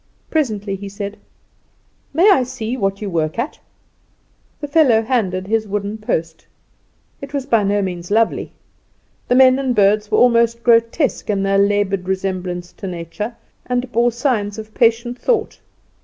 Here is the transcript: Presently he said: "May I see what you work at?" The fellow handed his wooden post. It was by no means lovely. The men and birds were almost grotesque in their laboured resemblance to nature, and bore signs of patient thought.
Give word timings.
Presently 0.31 0.75
he 0.75 0.89
said: 0.89 1.15
"May 2.11 2.27
I 2.31 2.41
see 2.41 2.75
what 2.75 3.03
you 3.03 3.09
work 3.11 3.37
at?" 3.37 3.59
The 4.59 4.67
fellow 4.67 5.03
handed 5.03 5.45
his 5.45 5.67
wooden 5.67 5.99
post. 5.99 6.47
It 7.21 7.35
was 7.35 7.45
by 7.45 7.61
no 7.61 7.83
means 7.83 8.09
lovely. 8.09 8.51
The 9.27 9.35
men 9.35 9.59
and 9.59 9.75
birds 9.75 10.09
were 10.09 10.17
almost 10.17 10.63
grotesque 10.63 11.29
in 11.29 11.43
their 11.43 11.59
laboured 11.59 12.07
resemblance 12.07 12.73
to 12.77 12.87
nature, 12.87 13.35
and 13.67 13.91
bore 13.91 14.11
signs 14.11 14.57
of 14.57 14.73
patient 14.73 15.19
thought. 15.19 15.59